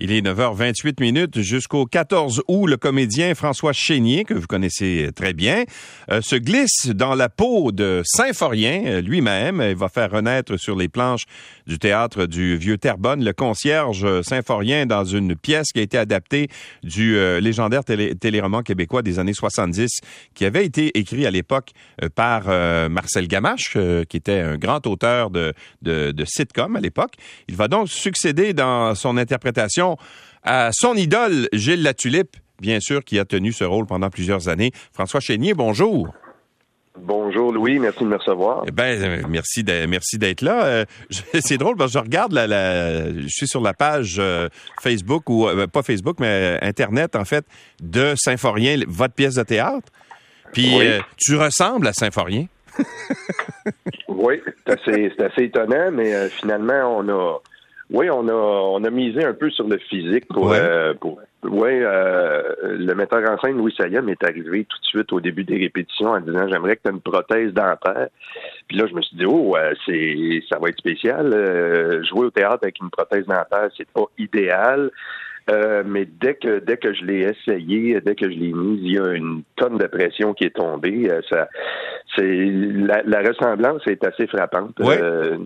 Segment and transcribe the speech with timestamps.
[0.00, 2.66] Il est 9h28 minutes jusqu'au 14 août.
[2.66, 5.64] Le comédien François Chénier, que vous connaissez très bien,
[6.12, 9.60] euh, se glisse dans la peau de Saint-Forien euh, lui-même.
[9.60, 11.24] Il va faire renaître sur les planches
[11.66, 16.46] du théâtre du Vieux Terrebonne le concierge Saint-Forien dans une pièce qui a été adaptée
[16.84, 19.98] du euh, légendaire téléroman québécois des années 70
[20.32, 21.70] qui avait été écrit à l'époque
[22.14, 22.44] par
[22.88, 23.76] Marcel Gamache,
[24.08, 25.52] qui était un grand auteur de,
[25.82, 27.14] de sitcom à l'époque.
[27.48, 29.87] Il va donc succéder dans son interprétation
[30.42, 34.72] à son idole, Gilles Latulippe, bien sûr, qui a tenu ce rôle pendant plusieurs années.
[34.92, 36.08] François Chénier, bonjour.
[37.00, 38.64] Bonjour Louis, merci de me recevoir.
[38.66, 40.64] Eh ben, euh, merci merci d'être là.
[40.64, 40.84] Euh,
[41.40, 44.48] c'est drôle parce que je regarde la, je suis sur la page euh,
[44.80, 47.44] Facebook ou pas Facebook mais Internet en fait
[47.80, 49.88] de Symphorien, votre pièce de théâtre.
[50.52, 50.78] Puis
[51.18, 52.46] tu ressembles à Symphorien.
[54.08, 57.38] oui, c'est assez, étonnant, mais finalement on a
[57.90, 61.70] oui, on a on a misé un peu sur le physique pour, euh, pour oui,
[61.72, 65.56] euh, le metteur en scène Louis Sayem est arrivé tout de suite au début des
[65.56, 68.08] répétitions en disant j'aimerais que tu aies une prothèse dentaire.
[68.66, 71.32] Puis là, je me suis dit oh, c'est ça va être spécial.
[71.32, 74.90] Euh, jouer au théâtre avec une prothèse dentaire, c'est pas idéal.
[75.50, 78.92] Euh, mais dès que dès que je l'ai essayé, dès que je l'ai mis, il
[78.92, 81.10] y a une tonne de pression qui est tombée.
[81.10, 81.48] Euh, ça,
[82.14, 84.78] c'est la, la, ressemblance est assez frappante.
[84.80, 85.38] Euh,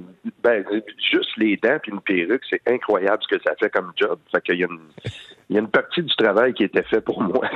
[0.43, 0.65] ben,
[1.11, 4.19] juste les dents puis une perruque, c'est incroyable ce que ça fait comme job.
[4.33, 4.81] Fait qu'il y a une
[5.51, 7.49] il y a une partie du travail qui était fait pour moi.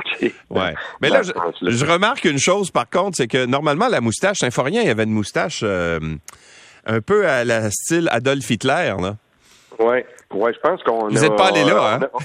[0.49, 0.73] Ouais.
[1.01, 4.87] Mais là, je, remarque une chose par contre, c'est que normalement la moustache, Saint-Forien, il
[4.87, 9.17] y avait une moustache un peu à la style Adolf Hitler, là.
[9.79, 9.97] Oui,
[10.33, 12.19] ouais, je pense qu'on Vous n'êtes pas allé là, hein?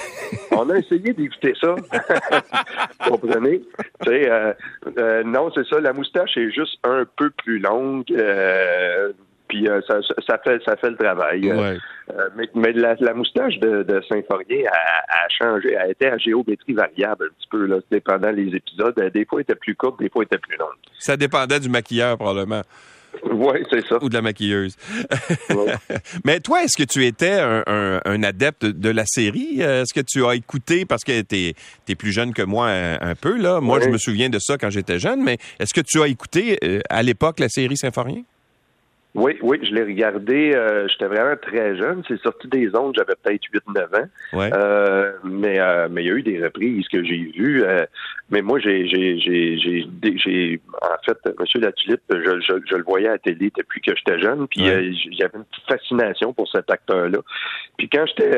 [0.50, 1.74] On a, essayé d'éviter ça.
[3.04, 3.62] Vous comprenez?
[4.06, 4.52] Euh,
[4.98, 5.80] euh, non, c'est ça.
[5.80, 8.04] La moustache est juste un peu plus longue.
[8.12, 9.12] Euh,
[9.52, 11.50] puis euh, ça, ça, fait ça fait le travail.
[11.50, 11.76] Euh,
[12.36, 17.26] mais, mais la, moustache de, de Saint-Forien a, a, changé, a été à géométrie variable
[17.30, 18.94] un petit peu là, dépendant les épisodes.
[19.12, 20.70] Des fois, elle était plus courte, des fois, elle était plus longue.
[20.98, 22.62] Ça dépendait du maquilleur probablement.
[23.32, 23.98] Oui, c'est ça.
[24.02, 24.76] Ou de la maquilleuse.
[26.24, 29.60] Mais toi, est-ce que tu étais un, adepte de la série?
[29.60, 31.54] Est-ce que tu as écouté, parce que tu
[31.88, 33.60] es, plus jeune que moi un, peu, là.
[33.60, 36.58] Moi, je me souviens de ça quand j'étais jeune, mais est-ce que tu as écouté
[36.64, 38.22] euh, à l'époque la série Symphorien?
[39.14, 40.52] Oui, oui, je l'ai regardé.
[40.54, 42.02] Euh, j'étais vraiment très jeune.
[42.08, 44.08] C'est sorti des ondes, j'avais peut-être 8-9 ans.
[44.34, 47.62] Euh, mais euh, mais il y a eu des reprises que j'ai vues.
[48.30, 49.86] mais moi, j'ai j'ai j'ai
[50.16, 53.94] j'ai en fait, Monsieur Latulippe, je, je, je, le voyais à la télé depuis que
[53.94, 54.48] j'étais jeune.
[54.48, 57.18] Puis j'avais une petite fascination pour cet acteur-là.
[57.76, 58.32] Puis quand j'étais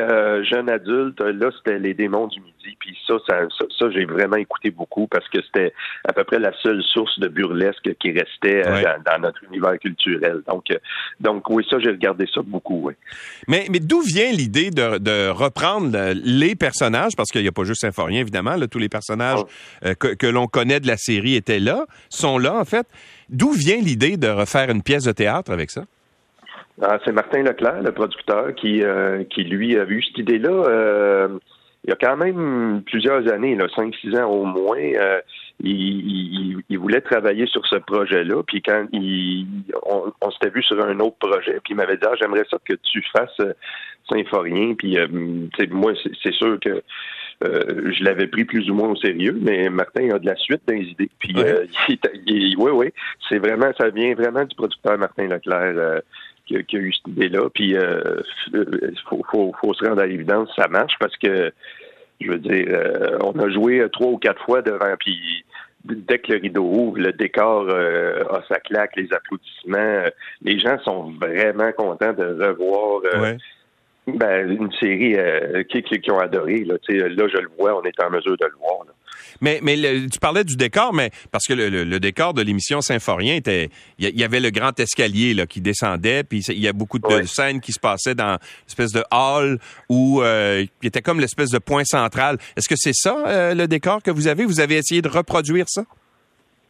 [0.44, 2.76] jeune adulte, là, c'était les démons du midi.
[2.80, 3.46] Puis ça, ça,
[3.78, 5.72] ça, j'ai vraiment écouté beaucoup parce que c'était
[6.08, 10.42] à peu près la seule source de burlesque qui restait dans, dans, notre univers culturel.
[10.48, 10.63] Donc
[11.20, 12.94] donc, oui, ça, j'ai regardé ça beaucoup, oui.
[13.48, 17.80] Mais, mais d'où vient l'idée de, reprendre les personnages, parce qu'il n'y a pas juste
[17.80, 19.40] Symphorien, évidemment, tous les personnages
[19.82, 19.88] ah.
[19.88, 22.86] euh, que, l'on connaît de la série étaient là, sont là, en fait.
[23.28, 25.84] D'où vient l'idée de refaire une pièce de théâtre avec ça?
[26.82, 30.50] Ah, c'est Martin Leclerc, le producteur, qui, euh, qui lui a vu cette idée-là.
[30.50, 31.28] Euh,
[31.84, 35.20] il y a quand même plusieurs années, là, 5-6 ans au moins, euh,
[35.60, 38.42] il, il, voulait travailler sur ce projet-là.
[38.46, 39.46] Puis quand il,
[39.84, 42.74] on, s'était vu sur un autre projet, puis il m'avait dit ah, j'aimerais ça que
[42.74, 43.52] tu fasses euh,
[44.08, 44.74] Symphorien.
[44.74, 45.06] Puis euh,
[45.70, 45.92] moi,
[46.22, 46.82] c'est sûr que
[47.44, 50.62] euh, je l'avais pris plus ou moins au sérieux, mais Martin a de la suite
[50.66, 51.10] dans les idées.
[51.18, 51.34] Puis
[52.58, 52.86] oui, oui,
[53.28, 56.02] c'est vraiment, ça vient vraiment du producteur Martin Leclerc
[56.46, 57.48] qui, a eu cette idée-là.
[57.52, 58.20] Puis il euh,
[59.08, 61.52] faut, faut, faut, se rendre à l'évidence, ça marche parce que
[62.24, 65.44] je veux dire, euh, on a joué trois ou quatre fois devant, puis
[65.84, 70.10] dès que le rideau ouvre, le décor euh, a sa claque, les applaudissements,
[70.42, 73.02] les gens sont vraiment contents de revoir
[74.06, 75.16] ben, une série
[75.70, 76.64] qui, qui, ont adoré.
[76.64, 78.84] Là, là, je le vois, on est en mesure de le voir.
[79.40, 79.76] Mais, mais
[80.10, 84.24] tu parlais du décor, mais parce que le, décor de l'émission Symphorien était, il y,
[84.24, 87.72] avait le grand escalier là qui descendait, puis il y a beaucoup de scènes qui
[87.72, 89.58] se passaient dans l'espèce de hall
[89.88, 92.38] où euh, qui était comme l'espèce de point central.
[92.56, 94.44] Est-ce que c'est ça euh, le décor que vous avez?
[94.44, 95.82] Vous avez essayé de reproduire ça?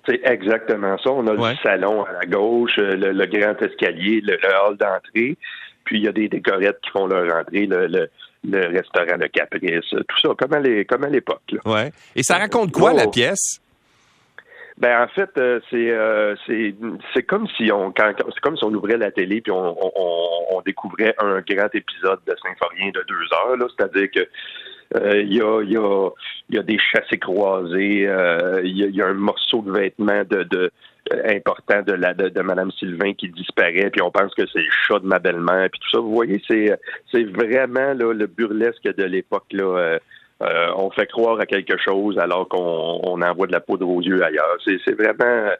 [0.06, 1.10] C'est exactement ça.
[1.10, 5.36] On a le salon à la gauche, le, grand escalier, le, hall d'entrée,
[5.84, 8.10] puis il y a des décorettes qui font leur entrée, le, le
[8.52, 11.54] restaurant de Caprice, tout ça, comme à l'époque.
[11.64, 11.90] Ouais.
[12.14, 13.60] Et ça raconte quoi, la pièce?
[14.76, 16.74] Ben en fait, euh, c'est euh, c'est
[17.14, 20.56] c'est comme si on quand, c'est comme si on ouvrait la télé puis on, on,
[20.56, 24.28] on découvrait un grand épisode de Symphorien de deux heures là, c'est-à-dire que
[24.94, 26.10] il y, a, y, a,
[26.50, 28.08] y a des chassés croisés,
[28.64, 30.70] il y, a, un morceau de vêtement de, de
[31.26, 34.70] important de la de, de Madame Sylvain qui disparaît, puis on pense que c'est le
[34.86, 35.98] chat de ma belle-mère, puis tout ça.
[36.00, 36.78] Vous voyez, c'est
[37.12, 39.98] c'est vraiment là, le burlesque de l'époque là.
[40.76, 44.22] on fait croire à quelque chose alors qu'on on envoie de la poudre aux yeux
[44.22, 44.56] ailleurs.
[44.64, 45.50] C'est vraiment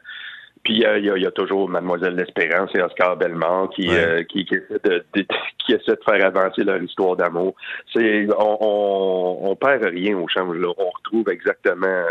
[0.65, 4.55] puis euh, il y, a toujours Mademoiselle l'Espérance et Oscar Bellemare qui, euh, qui, qui,
[4.55, 7.53] essaient de, qui essaient de faire avancer leur histoire d'amour.
[7.93, 10.69] C'est on, on, on, perd rien au change là.
[10.75, 12.05] On retrouve exactement euh,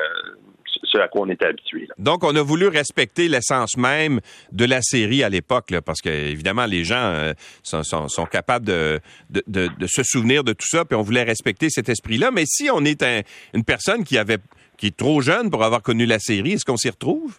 [0.85, 1.89] ce à quoi on était habitué.
[1.99, 4.21] Donc, on a voulu respecter l'essence même
[4.53, 7.33] de la série à l'époque, parce que évidemment, les gens
[7.65, 9.01] sont, sont, sont, capables de,
[9.31, 12.31] de, se souvenir de tout ça, puis on voulait respecter cet esprit-là.
[12.31, 13.23] Mais si on est un,
[13.53, 14.39] une personne qui avait
[14.77, 17.39] qui est trop jeune pour avoir connu la série, est-ce qu'on s'y retrouve?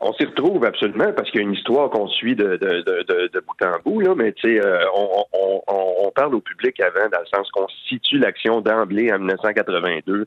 [0.00, 3.30] On s'y retrouve absolument parce qu'il y a une histoire qu'on suit de, de, de,
[3.32, 6.78] de, bout en bout, là, mais tu sais, euh, on, on, on, parle au public
[6.80, 10.26] avant dans le sens qu'on situe l'action d'emblée en 1982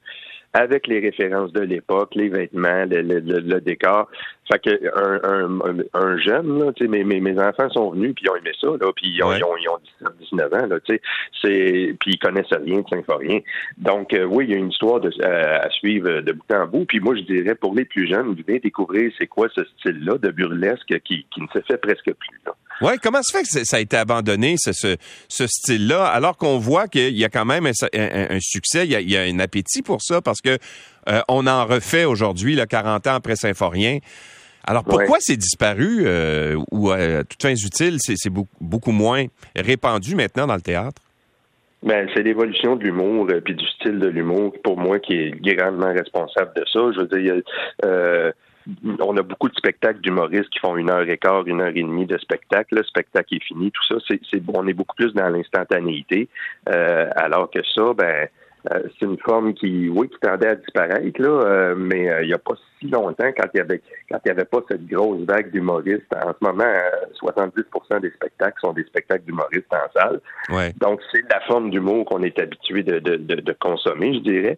[0.53, 4.09] avec les références de l'époque, les vêtements, le, le, le, décor.
[4.51, 8.31] Fait que un, un, un jeune, là, mes, mes, mes enfants sont venus puis ils
[8.31, 10.79] ont aimé ça, là, puis ils ont, ils ont, ils ont 17, 19 ans, là,
[10.79, 11.01] tu sais,
[11.41, 13.39] c'est puis ils connaissent rien de Symphorien.
[13.77, 16.85] Donc euh, oui, il y a une histoire de, à, suivre de bout en bout.
[16.85, 20.31] Puis moi, je dirais pour les plus jeunes, venez découvrir c'est quoi ce style-là de
[20.31, 22.41] burlesque qui, qui ne se fait presque plus.
[22.45, 22.53] Là.
[22.81, 24.95] Oui, comment se fait que ça a été abandonné, ce, ce,
[25.27, 28.95] ce style-là, alors qu'on voit qu'il y a quand même un, un, succès, il y,
[28.95, 30.57] a, il y, a, un appétit pour ça, parce que
[31.09, 33.99] euh, on en refait aujourd'hui, 40 ans après Symphorien.
[34.65, 39.25] Alors pourquoi c'est disparu euh, ou euh, à toutes fins utiles, c'est beaucoup, beaucoup moins
[39.55, 41.01] répandu maintenant dans le théâtre?
[41.81, 45.55] Ben, c'est l'évolution de l'humour euh, puis du style de l'humour pour moi qui est
[45.55, 46.79] grandement responsable de ça.
[46.93, 47.41] Je veux dire,
[47.85, 48.31] euh,
[48.99, 51.81] on a beaucoup de spectacles d'humoristes qui font une heure et quart, une heure et
[51.81, 52.75] demie de spectacle.
[52.75, 53.95] Le spectacle est fini, tout ça.
[54.07, 56.29] C'est, c'est on est beaucoup plus dans l'instantanéité,
[56.69, 58.27] euh, alors que ça, ben
[58.71, 62.27] euh, c'est une forme qui, oui, qui tendait à disparaître, là, euh, mais euh, il
[62.27, 63.81] n'y a pas si longtemps, quand il y avait
[64.11, 66.13] quand il y avait pas cette grosse vague d'humoristes.
[66.13, 66.73] En ce moment,
[67.21, 70.19] 70% des spectacles sont des spectacles d'humoristes en salle.
[70.77, 74.57] Donc, c'est la forme d'humour qu'on est habitué de, de, de, consommer, je dirais.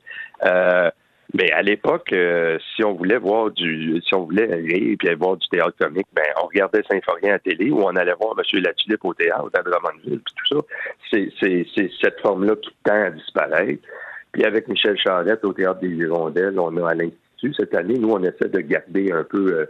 [1.34, 5.38] Mais à l'époque, euh, si on voulait voir du, si on voulait rire et voir
[5.38, 9.06] du théâtre comique, ben on regardait Saint-Forien à télé ou on allait voir Monsieur Latulippe
[9.06, 10.66] au théâtre à Drummondville, puis tout ça.
[11.10, 13.82] C'est, c'est, c'est cette forme-là qui tend à disparaître.
[14.34, 18.12] Puis avec Michel Charette au théâtre des Hirondelles, on a à l'institut cette année, nous
[18.12, 19.54] on essaie de garder un peu.
[19.54, 19.66] Euh,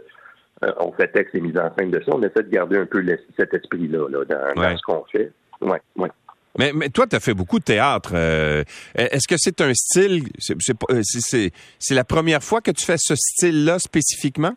[0.64, 2.12] euh, on fait texte et mise en scène de ça.
[2.14, 3.04] On essaie de garder un peu
[3.36, 5.32] cet esprit-là là, dans, dans ce qu'on fait.
[5.60, 6.08] Ouais, ouais.
[6.58, 8.12] Mais, mais toi, tu as fait beaucoup de théâtre.
[8.14, 8.62] Euh,
[8.94, 10.24] est-ce que c'est un style,
[10.90, 14.54] euh, c'est la première fois que tu fais ce style-là spécifiquement?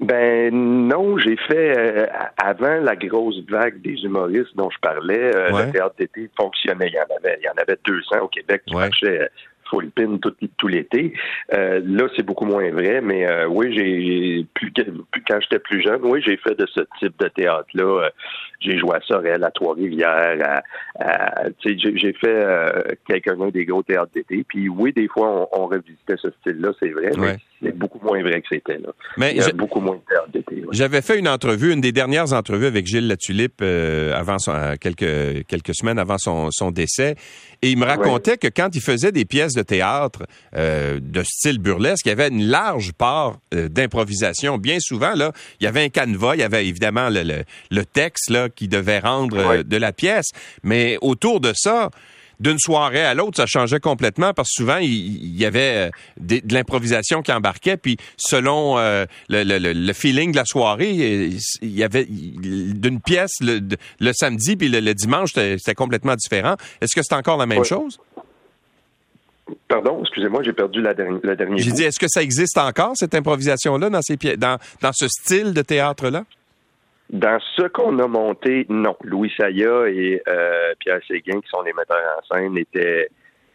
[0.00, 2.06] Ben non, j'ai fait euh,
[2.36, 6.88] avant la grosse vague des humoristes dont je parlais, le théâtre d'été fonctionnait.
[6.88, 9.28] Il y en avait, il y en avait 200 au Québec qui marchaient
[10.20, 11.14] tout, tout l'été.
[11.50, 14.72] là, c'est beaucoup moins vrai, mais oui, j'ai plus,
[15.28, 18.10] quand j'étais plus jeune, oui, j'ai fait de ce type de théâtre-là
[18.62, 20.62] j'ai joué à Sorel, à Trois-Rivières,
[20.98, 24.44] à, j'ai fait euh, quelques-uns des gros théâtres d'été.
[24.46, 28.40] Puis oui, des fois, on, revisitait ce style-là, c'est vrai, mais c'est beaucoup moins vrai
[28.40, 28.78] que c'était.
[28.78, 28.90] là.
[29.16, 30.62] Mais Il y a beaucoup moins de d'été.
[30.72, 34.74] J'avais fait une entrevue, une des dernières entrevues avec Gilles Latulippe euh, avant son, euh,
[34.80, 37.16] quelques, quelques semaines avant son, son décès.
[37.64, 40.24] Et il me racontait que quand il faisait des pièces de théâtre
[40.56, 44.58] euh, de style burlesque, il y avait une large part euh, d'improvisation.
[44.58, 45.30] Bien souvent, là,
[45.60, 48.66] il y avait un canevas, il y avait évidemment le, le, le texte là, qui
[48.66, 50.30] devait rendre euh, de la pièce.
[50.64, 51.90] Mais autour de ça,
[52.42, 56.40] d'une soirée à l'autre, ça changeait complètement parce que souvent, il, y avait euh, de,
[56.52, 57.76] l'improvisation qui embarquait.
[57.76, 63.40] Puis selon euh, le, le, le, feeling de la soirée, il y avait d'une pièce
[63.40, 63.60] le,
[64.00, 66.56] le, samedi puis le, dimanche, c'était complètement différent.
[66.80, 67.98] Est-ce que c'est encore la même chose?
[69.68, 71.58] Pardon, excusez-moi, j'ai perdu la, dernière, la dernière.
[71.58, 75.52] J'ai dit, est-ce que ça existe encore, cette improvisation-là, dans, ces dans, dans ce style
[75.52, 76.24] de théâtre-là?
[77.12, 78.96] Dans ce qu'on a monté, non.
[79.04, 83.08] Louis Saya et euh, Pierre Séguin, qui sont les metteurs en scène, étaient,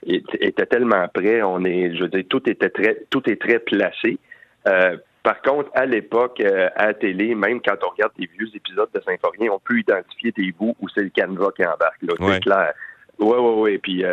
[0.05, 1.41] étaient, tellement prêts.
[1.41, 4.19] On est, je veux dire, tout était très, tout est très placé.
[4.67, 8.47] Euh, par contre, à l'époque, euh, à la télé, même quand on regarde des vieux
[8.55, 12.01] épisodes de Symphorien, on peut identifier des bouts où c'est le canevas qui embarque.
[12.03, 12.73] Là, c'est clair.
[13.17, 13.77] Oui, oui, oui.
[13.79, 14.05] Puis,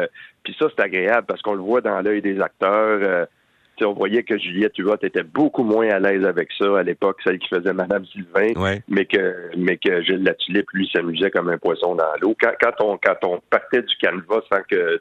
[0.43, 3.29] puis ça, c'est agréable parce qu'on le voit dans l'œil des acteurs
[3.83, 7.39] on voyait que Juliette Huot était beaucoup moins à l'aise avec ça à l'époque, celle
[7.39, 8.53] qui faisait Madame Sylvain,
[8.89, 12.37] mais que mais que Gilles Latulippe, lui, s'amusait comme un poisson dans l'eau.
[12.41, 15.01] Quand, quand, on quand on partait du canevas sans que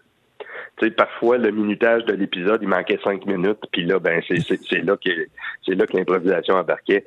[0.77, 4.83] tu sais, parfois le minutage de l'épisode, il manquait cinq minutes, puis là, ben c'est
[4.83, 5.11] là que
[5.65, 7.05] c'est là que l'improvisation embarquait.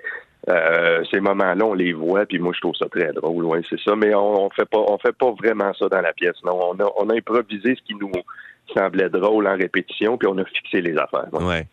[0.49, 3.81] Euh, ces moments-là, on les voit, puis moi je trouve ça très drôle, ouais, c'est
[3.81, 3.97] ça.
[3.97, 6.37] Mais on, on fait pas, on fait pas vraiment ça dans la pièce.
[6.45, 8.13] Non, on a, on a improvisé ce qui nous,
[8.75, 11.29] semblait drôle en répétition, puis on a fixé les affaires.
[11.33, 11.67] Ouais.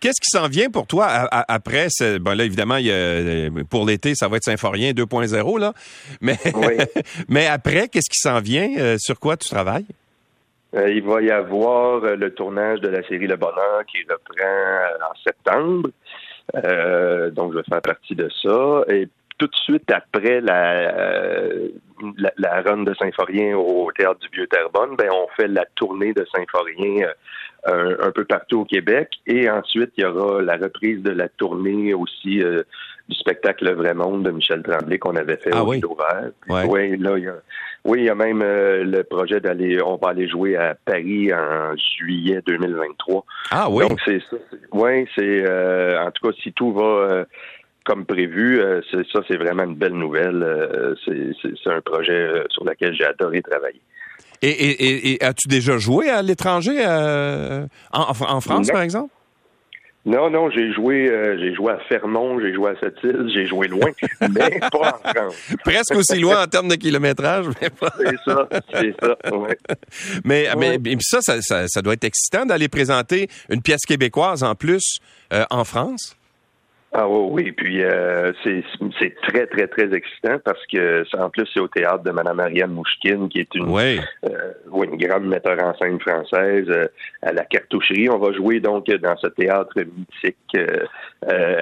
[0.00, 1.88] Qu'est-ce qui s'en vient pour toi après?
[2.20, 2.76] Bon, là, évidemment,
[3.70, 5.72] pour l'été, ça va être Symphorien 2.0, là.
[6.20, 6.36] Mais,
[7.28, 8.68] mais après, qu'est-ce qui s'en vient?
[8.76, 9.86] Euh, sur quoi tu travailles?
[10.74, 15.10] Euh, il va y avoir euh, le tournage de la série Le Bonheur qui reprend
[15.10, 15.88] en septembre.
[17.32, 18.84] donc, je vais faire partie de ça.
[18.88, 20.92] Et tout de suite après la,
[22.36, 27.08] la, run de Symphorien au Théâtre du Vieux-Terrebonne, ben, on fait la tournée de Symphorien
[27.66, 29.10] un, peu partout au Québec.
[29.26, 32.62] Et ensuite, il y aura la reprise de la tournée aussi euh,
[33.08, 35.80] du spectacle Le Vrai Monde de Michel Tremblay qu'on avait fait ah au oui?
[36.48, 37.34] Oui, là, il y a,
[37.84, 41.32] oui, il y a même euh, le projet d'aller, on va aller jouer à Paris
[41.32, 43.24] en juillet 2023.
[43.50, 43.88] Ah oui?
[43.88, 44.36] Donc c'est ça.
[44.72, 47.26] Oui, c'est euh, en tout cas si tout va
[47.86, 50.44] comme prévu, c'est ça, c'est vraiment une belle nouvelle.
[51.04, 53.80] c'est un projet sur lequel j'ai adoré travailler.
[54.42, 59.12] Et, as-tu déjà joué à l'étranger, euh, en, France, par exemple?
[60.04, 63.66] Non, non, j'ai joué, euh, j'ai joué à Fermont, j'ai joué à Sept-Îles, j'ai joué
[63.66, 63.90] loin,
[64.20, 65.34] mais pas en France.
[65.64, 67.92] Presque aussi loin en termes de kilométrage, mais pas.
[67.98, 69.58] c'est ça, c'est ça, ouais.
[70.24, 74.98] Mais, mais, ça, ça, doit être excitant d'aller présenter une pièce québécoise en plus
[75.32, 76.16] euh, en France.
[76.98, 81.68] Ah oui, puis euh, c'est très, très, très excitant parce que en plus, c'est au
[81.68, 84.00] théâtre de Mme Marianne Mouchkine, qui est une, oui.
[84.24, 86.86] euh, une grande metteur en scène française euh,
[87.20, 88.08] à la cartoucherie.
[88.08, 90.56] On va jouer donc dans ce théâtre mythique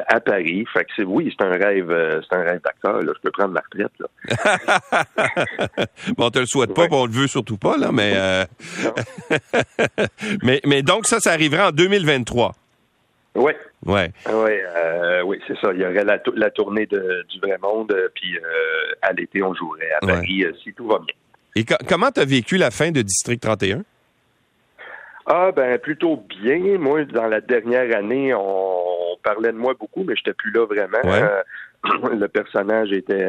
[0.06, 0.66] à Paris.
[0.72, 3.00] Fait que c'est oui, c'est un rêve, c'est un rêve d'acteur.
[3.00, 3.90] Je peux prendre ma retraite.
[3.98, 4.06] Là.
[6.16, 8.14] bon, on te le souhaite pas, on le veut surtout pas, là, mais,
[10.44, 12.54] mais, mais donc ça, ça arrivera en 2023.
[13.34, 13.52] Oui.
[13.84, 14.10] Ouais.
[14.26, 15.72] Ouais, euh, oui, c'est ça.
[15.72, 19.42] Il y aurait la, la tournée de, du vrai monde, euh, puis euh, à l'été,
[19.42, 21.14] on jouerait à Paris si tout va bien.
[21.56, 23.82] Et comment tu as vécu la fin de District 31?
[25.26, 26.78] Ah ben plutôt bien.
[26.78, 30.98] Moi, dans la dernière année, on, parlait de moi beaucoup, mais j'étais plus là vraiment.
[32.12, 33.26] le personnage était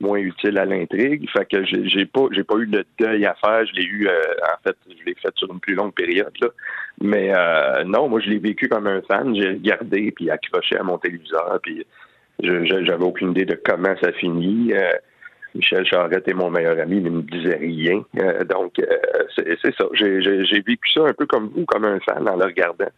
[0.00, 1.28] moins utile à l'intrigue.
[1.30, 3.66] Fait que j'ai pas j'ai pas eu le deuil à faire.
[3.66, 6.32] Je l'ai eu euh, en fait, je l'ai fait sur une plus longue période.
[6.40, 6.48] Là.
[7.00, 9.34] Mais euh, non, moi je l'ai vécu comme un fan.
[9.34, 11.58] J'ai regardé puis accroché à mon téléviseur.
[11.62, 11.84] Puis
[12.40, 14.72] j'avais aucune idée de comment ça finit.
[14.72, 14.92] Euh,
[15.54, 18.04] Michel Charette est mon meilleur ami, il ne me disait rien.
[18.44, 18.74] donc
[19.34, 19.86] c'est ça.
[19.94, 22.90] J'ai vécu ça un peu comme vous, comme un fan en le regardant.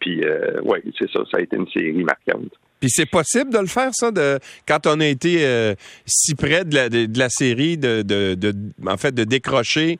[0.00, 0.22] puis
[0.62, 1.20] oui, c'est ça.
[1.30, 2.52] Ça a été une série marquante.
[2.80, 6.64] Puis c'est possible de le faire, ça, de quand on a été euh, si près
[6.64, 8.52] de la, de, la série, de, de,
[8.86, 9.98] en fait, de décrocher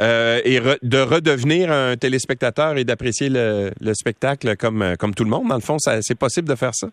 [0.00, 5.24] euh, et de redevenir un téléspectateur et d'apprécier le, le, spectacle comme, euh, comme tout
[5.24, 5.48] le monde.
[5.48, 6.88] Dans le fond, c'est possible de faire ça?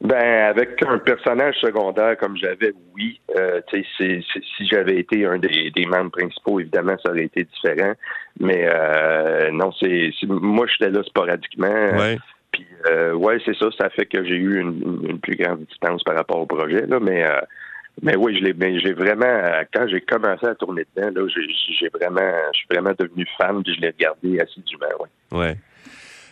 [0.00, 3.20] Ben, avec un personnage secondaire comme j'avais, oui.
[3.36, 4.22] Euh, si
[4.60, 7.94] j'avais été un des, des, membres principaux, évidemment, ça aurait été différent.
[8.38, 11.66] Mais euh, non, c'est moi, j'étais là sporadiquement.
[11.98, 12.18] Ouais.
[12.58, 16.16] Puis euh, ouais, c'est ça, ça fait que j'ai eu une, plus grande distance par
[16.16, 17.40] rapport au projet, là, mais euh,
[18.02, 22.32] mais oui, je l'ai j'ai vraiment quand j'ai commencé à tourner dedans, là, j'ai vraiment
[22.52, 24.86] je suis vraiment devenu fan puis je l'ai regardé assidûment.
[25.32, 25.56] Ouais.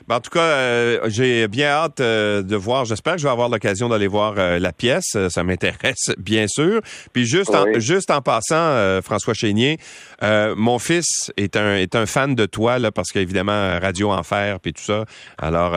[0.09, 2.85] Ben, en tout cas, euh, j'ai bien hâte euh, de voir.
[2.85, 5.17] J'espère que je vais avoir l'occasion d'aller voir euh, la pièce.
[5.29, 6.81] Ça m'intéresse, bien sûr.
[7.13, 9.79] Puis juste, en, juste en passant, François Chénier,
[10.23, 14.73] mon fils est un est un fan de toi là parce qu'évidemment Radio Enfer puis
[14.73, 15.05] tout ça.
[15.39, 15.75] Alors,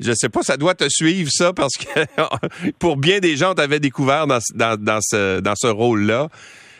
[0.00, 3.80] je sais pas, ça doit te suivre ça parce que pour bien des gens, t'avais
[3.80, 6.28] découvert dans, dans, dans ce dans ce rôle là.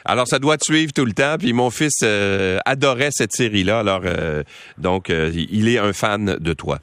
[0.04, 1.36] Alors, ça doit te suivre tout le temps.
[1.38, 3.80] Puis mon fils euh, adorait cette série-là.
[3.80, 4.42] Alors, euh,
[4.78, 6.78] donc, euh, il est un fan de toi.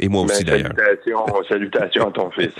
[0.00, 0.72] Et moi aussi, ben, d'ailleurs.
[0.76, 2.52] Salutations, salutations à ton fils.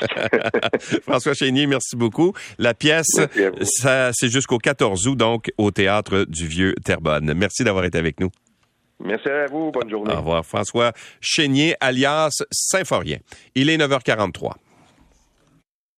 [1.02, 2.32] François Chénier, merci beaucoup.
[2.58, 3.18] La pièce,
[3.62, 7.34] ça, c'est jusqu'au 14 août, donc, au Théâtre du Vieux Terrebonne.
[7.34, 8.30] Merci d'avoir été avec nous.
[9.00, 9.72] Merci à vous.
[9.72, 10.14] Bonne journée.
[10.14, 10.46] Au revoir.
[10.46, 13.18] François Chénier, alias Symphorien.
[13.56, 14.52] Il est 9h43.